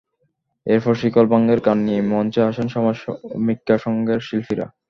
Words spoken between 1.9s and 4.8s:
মঞ্চে আসেন সমাজ সমীক্ষা সংঘের শিল্পীরা।